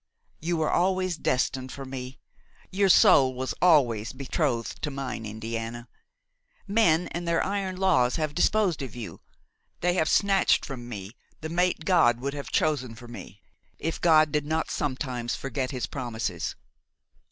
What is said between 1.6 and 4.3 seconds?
for me; your soul was always